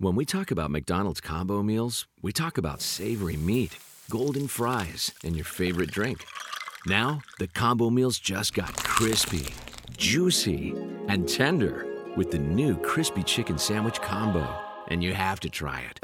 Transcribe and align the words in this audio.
When 0.00 0.16
we 0.16 0.24
talk 0.24 0.50
about 0.50 0.70
McDonald's 0.70 1.20
combo 1.20 1.62
meals, 1.62 2.06
we 2.22 2.32
talk 2.32 2.56
about 2.56 2.80
savory 2.80 3.36
meat, 3.36 3.76
golden 4.08 4.48
fries, 4.48 5.12
and 5.22 5.36
your 5.36 5.44
favorite 5.44 5.90
drink. 5.90 6.24
Now, 6.86 7.20
the 7.38 7.46
combo 7.48 7.90
meals 7.90 8.18
just 8.18 8.54
got 8.54 8.74
crispy, 8.82 9.48
juicy, 9.98 10.74
and 11.08 11.28
tender 11.28 11.86
with 12.16 12.30
the 12.30 12.38
new 12.38 12.78
Crispy 12.78 13.22
Chicken 13.22 13.58
Sandwich 13.58 14.00
combo. 14.00 14.48
And 14.88 15.04
you 15.04 15.12
have 15.12 15.38
to 15.40 15.50
try 15.50 15.82
it. 15.82 16.00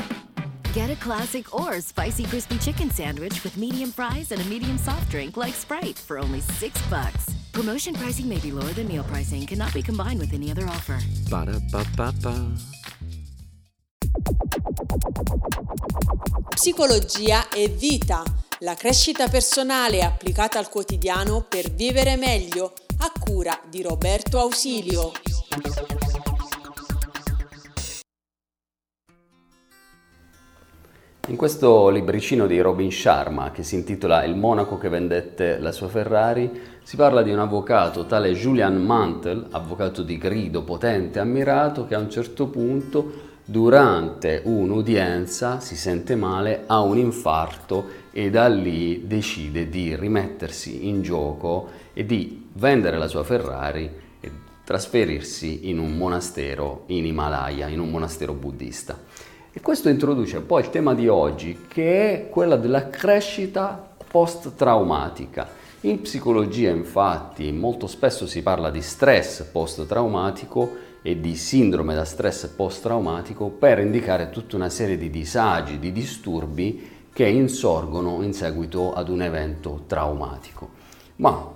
Get 0.74 0.90
a 0.90 0.96
classic 0.96 1.54
or 1.54 1.80
spicy 1.80 2.24
crispy 2.24 2.58
chicken 2.58 2.90
sandwich 2.90 3.42
with 3.44 3.56
medium 3.56 3.92
fries 3.92 4.30
and 4.30 4.42
a 4.42 4.44
medium 4.44 4.76
soft 4.76 5.10
drink 5.10 5.38
like 5.38 5.54
Sprite 5.54 5.96
for 5.96 6.18
only 6.18 6.42
six 6.42 6.78
bucks. 6.90 7.34
Promotion 7.52 7.94
pricing 7.94 8.28
may 8.28 8.40
be 8.40 8.52
lower 8.52 8.74
than 8.74 8.88
meal 8.88 9.04
pricing. 9.04 9.46
Cannot 9.46 9.72
be 9.72 9.80
combined 9.80 10.20
with 10.20 10.34
any 10.34 10.50
other 10.50 10.66
offer. 10.66 10.98
Ba 11.30 11.46
Psicologia 16.66 17.48
e 17.48 17.68
vita, 17.68 18.24
la 18.58 18.74
crescita 18.74 19.28
personale 19.28 20.02
applicata 20.02 20.58
al 20.58 20.68
quotidiano 20.68 21.46
per 21.48 21.70
vivere 21.70 22.16
meglio, 22.16 22.72
a 22.98 23.12
cura 23.20 23.56
di 23.70 23.82
Roberto 23.82 24.40
Ausilio. 24.40 25.12
In 31.28 31.36
questo 31.36 31.88
libricino 31.88 32.48
di 32.48 32.60
Robin 32.60 32.90
Sharma, 32.90 33.52
che 33.52 33.62
si 33.62 33.76
intitola 33.76 34.24
Il 34.24 34.34
monaco 34.34 34.76
che 34.76 34.88
vendette 34.88 35.60
la 35.60 35.70
sua 35.70 35.86
Ferrari, 35.86 36.50
si 36.82 36.96
parla 36.96 37.22
di 37.22 37.30
un 37.30 37.38
avvocato, 37.38 38.06
tale 38.06 38.32
Julian 38.32 38.84
Mantel, 38.84 39.46
avvocato 39.52 40.02
di 40.02 40.18
grido 40.18 40.64
potente 40.64 41.20
e 41.20 41.22
ammirato, 41.22 41.86
che 41.86 41.94
a 41.94 42.00
un 42.00 42.10
certo 42.10 42.48
punto, 42.48 43.34
durante 43.48 44.42
un'udienza, 44.44 45.60
si 45.60 45.76
sente 45.76 46.16
male, 46.16 46.64
ha 46.66 46.80
un 46.80 46.98
infarto 46.98 48.04
e 48.10 48.28
da 48.28 48.48
lì 48.48 49.06
decide 49.06 49.68
di 49.68 49.94
rimettersi 49.94 50.88
in 50.88 51.00
gioco 51.00 51.68
e 51.92 52.04
di 52.04 52.48
vendere 52.54 52.98
la 52.98 53.06
sua 53.06 53.22
Ferrari 53.22 53.88
e 54.18 54.30
trasferirsi 54.64 55.70
in 55.70 55.78
un 55.78 55.96
monastero 55.96 56.82
in 56.86 57.06
Himalaya, 57.06 57.68
in 57.68 57.78
un 57.78 57.88
monastero 57.88 58.32
buddista. 58.32 58.98
E 59.52 59.60
questo 59.60 59.88
introduce 59.88 60.40
poi 60.40 60.62
il 60.62 60.70
tema 60.70 60.92
di 60.92 61.06
oggi, 61.06 61.66
che 61.68 62.12
è 62.12 62.28
quella 62.28 62.56
della 62.56 62.90
crescita 62.90 63.94
post-traumatica. 64.10 65.48
In 65.82 66.00
psicologia, 66.00 66.70
infatti, 66.70 67.52
molto 67.52 67.86
spesso 67.86 68.26
si 68.26 68.42
parla 68.42 68.70
di 68.70 68.82
stress 68.82 69.44
post-traumatico 69.44 70.85
e 71.06 71.20
di 71.20 71.36
sindrome 71.36 71.94
da 71.94 72.04
stress 72.04 72.48
post-traumatico 72.48 73.48
per 73.50 73.78
indicare 73.78 74.28
tutta 74.30 74.56
una 74.56 74.68
serie 74.68 74.98
di 74.98 75.08
disagi, 75.08 75.78
di 75.78 75.92
disturbi 75.92 76.94
che 77.12 77.28
insorgono 77.28 78.22
in 78.22 78.32
seguito 78.32 78.92
ad 78.92 79.08
un 79.08 79.22
evento 79.22 79.84
traumatico. 79.86 80.70
Ma 81.16 81.54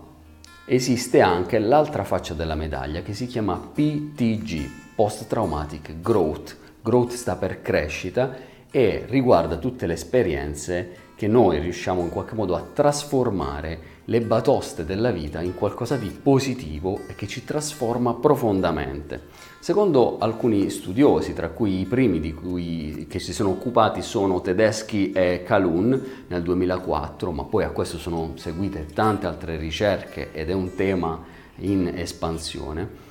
esiste 0.66 1.20
anche 1.20 1.58
l'altra 1.58 2.04
faccia 2.04 2.32
della 2.32 2.54
medaglia 2.54 3.02
che 3.02 3.12
si 3.12 3.26
chiama 3.26 3.56
PTG, 3.56 4.94
Post 4.94 5.26
Traumatic 5.26 6.00
Growth 6.00 6.56
Growth 6.80 7.12
sta 7.12 7.34
per 7.34 7.60
crescita 7.60 8.34
e 8.70 9.04
riguarda 9.08 9.56
tutte 9.56 9.86
le 9.86 9.94
esperienze 9.94 11.08
che 11.20 11.28
noi 11.28 11.58
riusciamo 11.58 12.00
in 12.00 12.08
qualche 12.08 12.34
modo 12.34 12.56
a 12.56 12.62
trasformare 12.72 13.98
le 14.06 14.22
batoste 14.22 14.86
della 14.86 15.10
vita 15.10 15.42
in 15.42 15.54
qualcosa 15.54 15.96
di 15.96 16.08
positivo 16.08 17.00
e 17.08 17.14
che 17.14 17.26
ci 17.26 17.44
trasforma 17.44 18.14
profondamente. 18.14 19.24
Secondo 19.58 20.16
alcuni 20.16 20.70
studiosi, 20.70 21.34
tra 21.34 21.50
cui 21.50 21.80
i 21.80 21.84
primi 21.84 22.32
cui 22.32 23.06
che 23.06 23.18
si 23.18 23.34
sono 23.34 23.50
occupati 23.50 24.00
sono 24.00 24.40
Tedeschi 24.40 25.12
e 25.12 25.42
Calun 25.44 26.24
nel 26.26 26.42
2004, 26.42 27.32
ma 27.32 27.44
poi 27.44 27.64
a 27.64 27.70
questo 27.70 27.98
sono 27.98 28.32
seguite 28.36 28.86
tante 28.86 29.26
altre 29.26 29.58
ricerche 29.58 30.32
ed 30.32 30.48
è 30.48 30.54
un 30.54 30.74
tema 30.74 31.22
in 31.56 31.92
espansione 31.96 33.09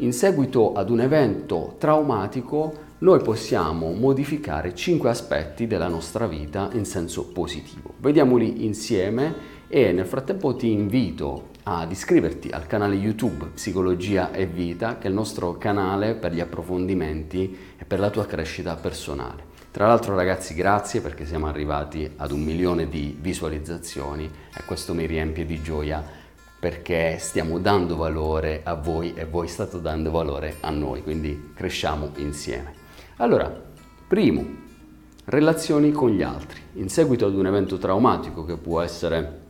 in 0.00 0.12
seguito 0.12 0.74
ad 0.74 0.90
un 0.90 1.00
evento 1.00 1.76
traumatico 1.78 2.84
noi 2.98 3.22
possiamo 3.22 3.92
modificare 3.92 4.74
5 4.74 5.08
aspetti 5.08 5.66
della 5.66 5.88
nostra 5.88 6.26
vita 6.26 6.68
in 6.72 6.84
senso 6.84 7.28
positivo. 7.28 7.94
Vediamoli 7.98 8.66
insieme 8.66 9.54
e 9.68 9.92
nel 9.92 10.04
frattempo 10.04 10.54
ti 10.54 10.70
invito 10.70 11.48
ad 11.62 11.90
iscriverti 11.90 12.50
al 12.50 12.66
canale 12.66 12.94
YouTube 12.94 13.46
Psicologia 13.54 14.32
e 14.32 14.44
Vita, 14.46 14.98
che 14.98 15.06
è 15.06 15.08
il 15.08 15.14
nostro 15.14 15.56
canale 15.56 16.14
per 16.14 16.32
gli 16.32 16.40
approfondimenti 16.40 17.56
e 17.78 17.84
per 17.86 17.98
la 17.98 18.10
tua 18.10 18.26
crescita 18.26 18.76
personale. 18.76 19.54
Tra 19.70 19.86
l'altro 19.86 20.14
ragazzi 20.14 20.54
grazie 20.54 21.00
perché 21.00 21.24
siamo 21.24 21.46
arrivati 21.46 22.10
ad 22.16 22.32
un 22.32 22.42
milione 22.42 22.88
di 22.88 23.16
visualizzazioni 23.18 24.24
e 24.24 24.62
questo 24.64 24.92
mi 24.92 25.06
riempie 25.06 25.46
di 25.46 25.62
gioia 25.62 26.24
perché 26.58 27.18
stiamo 27.18 27.58
dando 27.58 27.96
valore 27.96 28.62
a 28.64 28.74
voi 28.74 29.12
e 29.14 29.24
voi 29.24 29.48
state 29.48 29.80
dando 29.80 30.10
valore 30.10 30.56
a 30.60 30.70
noi, 30.70 31.02
quindi 31.02 31.52
cresciamo 31.54 32.10
insieme. 32.16 32.74
Allora, 33.16 33.54
primo, 34.08 34.44
relazioni 35.26 35.92
con 35.92 36.10
gli 36.10 36.22
altri. 36.22 36.60
In 36.74 36.88
seguito 36.88 37.26
ad 37.26 37.34
un 37.34 37.46
evento 37.46 37.78
traumatico 37.78 38.44
che 38.44 38.56
può 38.56 38.80
essere 38.80 39.44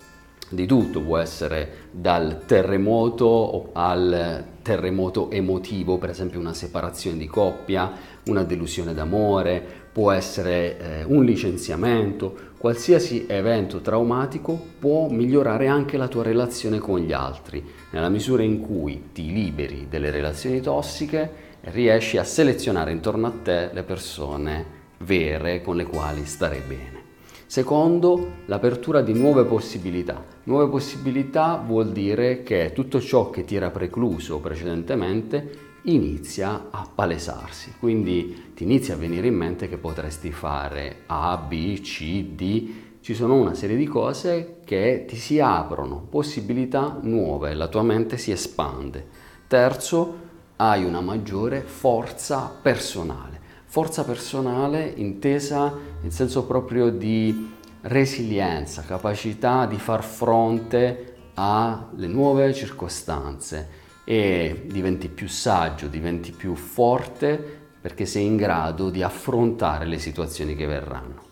di 0.49 0.67
tutto, 0.67 1.01
può 1.01 1.19
essere 1.19 1.89
dal 1.91 2.45
terremoto 2.47 3.71
al 3.73 4.45
terremoto 4.63 5.31
emotivo, 5.31 5.97
per 5.97 6.11
esempio 6.11 6.41
una 6.41 6.53
separazione 6.53 7.19
di 7.19 7.27
coppia, 7.27 7.93
una 8.25 8.43
delusione 8.43 8.95
d'amore, 8.95 9.65
può 9.93 10.11
essere 10.11 10.79
eh, 10.79 11.05
un 11.05 11.25
licenziamento, 11.25 12.37
qualsiasi 12.59 13.27
evento 13.29 13.81
traumatico 13.81 14.61
può 14.79 15.09
migliorare 15.09 15.69
anche 15.69 15.97
la 15.97 16.09
tua 16.09 16.25
relazione 16.25 16.79
con 16.79 16.99
gli 16.99 17.13
altri, 17.13 17.65
nella 17.91 18.09
misura 18.09 18.43
in 18.43 18.61
cui 18.61 19.11
ti 19.13 19.33
liberi 19.33 19.87
delle 19.89 20.11
relazioni 20.11 20.61
tossiche 20.61 21.45
riesci 21.61 22.19
a 22.19 22.25
selezionare 22.25 22.93
intorno 22.93 23.27
a 23.29 23.33
te 23.43 23.71
le 23.73 23.83
persone 23.85 24.65
vere 24.99 25.63
con 25.63 25.77
le 25.77 25.85
quali 25.85 26.25
stare 26.25 26.61
bene. 26.67 27.06
Secondo, 27.47 28.33
l'apertura 28.47 29.03
di 29.03 29.13
nuove 29.13 29.45
possibilità. 29.45 30.25
Nuove 30.45 30.69
possibilità 30.69 31.63
vuol 31.65 31.93
dire 31.93 32.43
che 32.43 32.73
tutto 32.75 33.01
ciò 33.01 33.31
che 33.31 33.45
ti 33.45 33.55
era 33.55 33.71
precluso 33.71 34.41
precedentemente 34.41 35.75
inizia 35.83 36.67
a 36.71 36.89
palesarsi, 36.93 37.75
quindi 37.79 38.51
ti 38.55 38.65
inizia 38.65 38.95
a 38.95 38.99
venire 38.99 39.29
in 39.29 39.37
mente 39.37 39.69
che 39.69 39.77
potresti 39.77 40.33
fare 40.33 41.03
A, 41.07 41.37
B, 41.37 41.81
C, 41.81 42.25
D, 42.35 42.69
ci 43.01 43.15
sono 43.15 43.37
una 43.37 43.55
serie 43.55 43.77
di 43.77 43.87
cose 43.87 44.57
che 44.65 45.05
ti 45.07 45.15
si 45.15 45.39
aprono, 45.39 46.05
possibilità 46.11 46.99
nuove, 47.01 47.55
la 47.55 47.69
tua 47.69 47.85
mente 47.85 48.19
si 48.19 48.33
espande. 48.33 49.07
Terzo, 49.47 50.25
hai 50.57 50.83
una 50.83 51.01
maggiore 51.01 51.61
forza 51.61 52.53
personale. 52.61 53.36
Forza 53.77 54.05
personale 54.05 54.91
intesa 54.97 55.71
nel 56.01 56.11
senso 56.11 56.47
proprio 56.47 56.89
di 56.89 57.53
resilienza, 57.83 58.81
capacità 58.81 59.67
di 59.67 59.77
far 59.77 60.03
fronte 60.03 61.17
alle 61.35 62.07
nuove 62.07 62.55
circostanze 62.55 63.69
e 64.05 64.65
diventi 64.65 65.09
più 65.09 65.29
saggio, 65.29 65.89
diventi 65.89 66.33
più 66.33 66.55
forte 66.55 67.37
perché 67.79 68.07
sei 68.07 68.25
in 68.25 68.37
grado 68.37 68.89
di 68.89 69.03
affrontare 69.03 69.85
le 69.85 69.99
situazioni 69.99 70.57
che 70.57 70.65
verranno. 70.65 71.23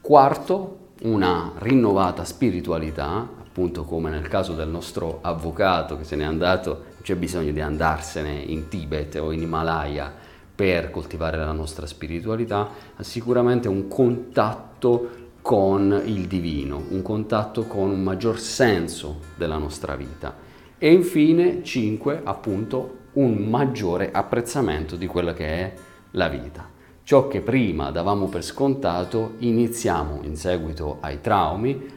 Quarto, 0.00 0.90
una 1.02 1.50
rinnovata 1.56 2.24
spiritualità, 2.24 3.28
appunto 3.40 3.82
come 3.82 4.08
nel 4.08 4.28
caso 4.28 4.54
del 4.54 4.68
nostro 4.68 5.18
avvocato 5.20 5.96
che 5.96 6.04
se 6.04 6.14
n'è 6.14 6.22
andato, 6.22 6.92
c'è 7.02 7.16
bisogno 7.16 7.50
di 7.50 7.60
andarsene 7.60 8.34
in 8.34 8.68
Tibet 8.68 9.16
o 9.16 9.32
in 9.32 9.42
Himalaya 9.42 10.30
per 10.54 10.90
coltivare 10.90 11.36
la 11.36 11.52
nostra 11.52 11.86
spiritualità, 11.86 12.68
ha 12.96 13.02
sicuramente 13.02 13.68
un 13.68 13.88
contatto 13.88 15.22
con 15.42 16.02
il 16.04 16.26
divino, 16.26 16.82
un 16.88 17.02
contatto 17.02 17.64
con 17.64 17.90
un 17.90 18.02
maggior 18.02 18.38
senso 18.38 19.20
della 19.36 19.58
nostra 19.58 19.96
vita. 19.96 20.34
E 20.78 20.92
infine 20.92 21.62
5, 21.62 22.20
appunto, 22.24 22.98
un 23.14 23.34
maggiore 23.48 24.10
apprezzamento 24.10 24.96
di 24.96 25.06
quella 25.06 25.34
che 25.34 25.46
è 25.46 25.74
la 26.12 26.28
vita. 26.28 26.70
Ciò 27.02 27.28
che 27.28 27.40
prima 27.40 27.90
davamo 27.90 28.28
per 28.28 28.42
scontato 28.42 29.34
iniziamo 29.38 30.20
in 30.22 30.36
seguito 30.36 30.98
ai 31.00 31.20
traumi, 31.20 31.92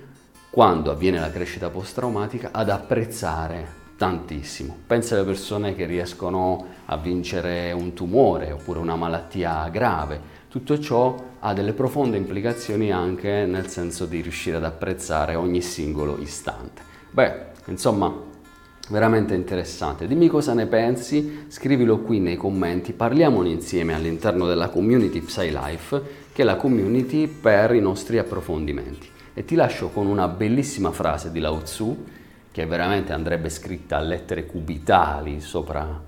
quando 0.49 0.91
avviene 0.91 1.19
la 1.19 1.31
crescita 1.31 1.69
post-traumatica, 1.69 2.49
ad 2.51 2.69
apprezzare 2.69 3.85
tantissimo. 3.97 4.77
Pensa 4.87 5.15
alle 5.15 5.25
persone 5.25 5.75
che 5.75 5.85
riescono 5.85 6.65
a 6.85 6.97
vincere 6.97 7.71
un 7.71 7.93
tumore 7.93 8.51
oppure 8.51 8.79
una 8.79 8.95
malattia 8.95 9.67
grave. 9.69 10.35
Tutto 10.47 10.79
ciò 10.79 11.15
ha 11.39 11.53
delle 11.53 11.73
profonde 11.73 12.15
implicazioni 12.15 12.91
anche 12.91 13.45
nel 13.45 13.67
senso 13.67 14.05
di 14.05 14.21
riuscire 14.21 14.57
ad 14.57 14.63
apprezzare 14.63 15.35
ogni 15.35 15.61
singolo 15.61 16.17
istante. 16.19 16.81
Beh, 17.09 17.33
insomma, 17.65 18.13
veramente 18.89 19.33
interessante. 19.33 20.07
Dimmi 20.07 20.27
cosa 20.27 20.53
ne 20.53 20.67
pensi, 20.67 21.45
scrivilo 21.47 21.99
qui 21.99 22.19
nei 22.19 22.37
commenti, 22.37 22.93
parliamone 22.93 23.49
insieme 23.49 23.93
all'interno 23.93 24.45
della 24.45 24.69
community 24.69 25.21
PsyLife, 25.21 26.25
che 26.31 26.43
è 26.43 26.45
la 26.45 26.55
community 26.55 27.27
per 27.27 27.73
i 27.73 27.81
nostri 27.81 28.19
approfondimenti. 28.19 29.09
E 29.33 29.43
ti 29.43 29.55
lascio 29.55 29.89
con 29.89 30.07
una 30.07 30.27
bellissima 30.27 30.91
frase 30.91 31.31
di 31.31 31.39
Lao 31.39 31.61
Tzu, 31.61 32.05
che 32.57 32.65
veramente 32.65 33.13
andrebbe 33.13 33.49
scritta 33.49 33.97
a 33.97 33.99
lettere 33.99 34.47
cubitali 34.47 35.41
sopra, 35.41 36.03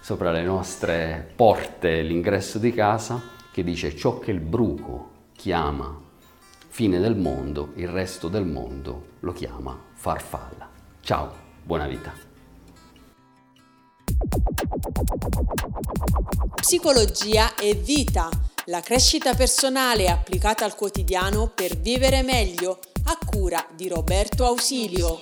sopra 0.00 0.32
le 0.32 0.42
nostre 0.42 1.30
porte, 1.36 2.02
l'ingresso 2.02 2.58
di 2.58 2.72
casa, 2.72 3.22
che 3.52 3.62
dice 3.62 3.94
ciò 3.94 4.18
che 4.18 4.32
il 4.32 4.40
bruco 4.40 5.10
chiama 5.32 5.96
fine 6.66 6.98
del 6.98 7.14
mondo, 7.14 7.70
il 7.76 7.86
resto 7.86 8.26
del 8.26 8.44
mondo 8.44 9.10
lo 9.20 9.32
chiama 9.32 9.80
farfalla. 9.92 10.68
Ciao! 11.02 11.32
Buona 11.62 11.86
vita. 11.86 12.12
Psicologia 16.56 17.54
e 17.54 17.74
vita, 17.74 18.28
la 18.64 18.80
crescita 18.80 19.34
personale 19.34 20.08
applicata 20.08 20.64
al 20.64 20.74
quotidiano 20.74 21.52
per 21.54 21.76
vivere 21.76 22.22
meglio, 22.22 22.80
a 23.04 23.18
cura 23.24 23.66
di 23.74 23.88
Roberto 23.88 24.44
Ausilio. 24.44 25.18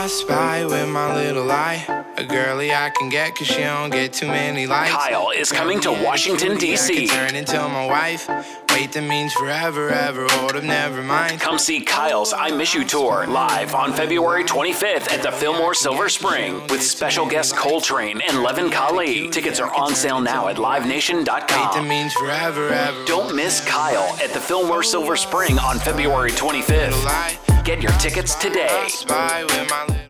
I 0.00 0.06
spy 0.06 0.64
with 0.64 0.88
my 0.88 1.14
little 1.14 1.52
eye. 1.52 1.84
A 2.16 2.24
girly 2.24 2.72
I 2.72 2.88
can 2.88 3.10
get 3.10 3.34
cause 3.36 3.48
she 3.48 3.60
don't 3.60 3.90
get 3.90 4.14
too 4.14 4.28
many 4.28 4.66
likes. 4.66 4.90
Kyle 4.90 5.28
is 5.28 5.52
coming 5.52 5.78
to 5.80 5.90
Washington, 5.90 6.56
D.C. 6.56 7.06
Turn 7.06 7.34
into 7.34 7.58
my 7.58 7.86
wife. 7.86 8.26
Wait, 8.70 8.92
that 8.92 9.06
means 9.06 9.30
forever, 9.34 9.90
ever. 9.90 10.26
Hold 10.30 10.56
up, 10.56 10.64
never 10.64 11.02
mind. 11.02 11.38
Come 11.38 11.58
see 11.58 11.82
Kyle's 11.82 12.32
I 12.32 12.50
Miss 12.50 12.72
You 12.72 12.82
tour 12.82 13.26
live 13.26 13.74
on 13.74 13.92
February 13.92 14.42
25th 14.42 15.12
at 15.12 15.22
the 15.22 15.30
Fillmore 15.30 15.74
Silver 15.74 16.08
Spring 16.08 16.62
with 16.68 16.82
special 16.82 17.26
guests 17.26 17.52
Coltrane 17.52 18.22
and 18.26 18.42
Levin 18.42 18.70
Kali. 18.70 19.28
Tickets 19.28 19.60
are 19.60 19.74
on 19.74 19.94
sale 19.94 20.22
now 20.22 20.48
at 20.48 20.56
livenation.com. 20.56 21.26
Wait, 21.26 21.46
that 21.46 21.86
means 21.86 22.14
forever, 22.14 22.70
ever. 22.70 23.04
Don't 23.04 23.36
miss 23.36 23.62
Kyle 23.66 24.16
at 24.24 24.30
the 24.30 24.40
Fillmore 24.40 24.82
Silver 24.82 25.16
Spring 25.16 25.58
on 25.58 25.78
February 25.78 26.30
25th. 26.30 27.49
Get 27.64 27.82
your 27.82 27.92
tickets 27.92 28.34
today. 28.36 28.88